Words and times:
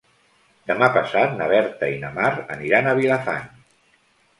Demà 0.71 0.87
passat 0.95 1.37
na 1.43 1.51
Berta 1.53 1.93
i 1.99 2.03
na 2.07 2.13
Mar 2.19 2.35
aniran 2.59 2.91
a 2.95 3.01
Vilafant. 3.05 3.51